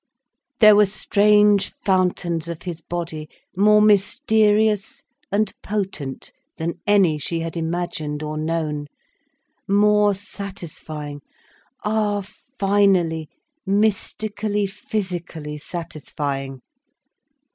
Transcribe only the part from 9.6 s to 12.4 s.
more satisfying, ah,